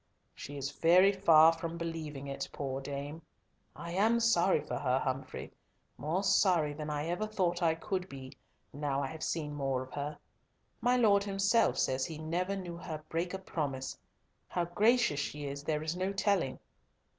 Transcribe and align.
"She 0.33 0.57
is 0.57 0.71
very 0.71 1.11
far 1.13 1.53
from 1.53 1.77
believing 1.77 2.25
it, 2.25 2.49
poor 2.51 2.81
dame. 2.81 3.21
I 3.75 3.91
am 3.91 4.19
sorry 4.19 4.59
for 4.61 4.77
her, 4.79 4.97
Humfrey, 4.97 5.53
more 5.95 6.23
sorry 6.23 6.73
than 6.73 6.89
I 6.89 7.05
ever 7.05 7.27
thought 7.27 7.61
I 7.61 7.75
could 7.75 8.09
be, 8.09 8.33
now 8.73 9.03
I 9.03 9.05
have 9.05 9.21
seen 9.21 9.53
more 9.53 9.83
of 9.83 9.91
her. 9.93 10.17
My 10.81 10.97
Lord 10.97 11.23
himself 11.25 11.77
says 11.77 12.03
he 12.07 12.17
never 12.17 12.55
knew 12.55 12.77
her 12.77 13.03
break 13.09 13.35
a 13.35 13.37
promise. 13.37 13.95
How 14.47 14.65
gracious 14.65 15.19
she 15.19 15.45
is 15.45 15.61
there 15.65 15.83
is 15.83 15.95
no 15.95 16.11
telling." 16.13 16.57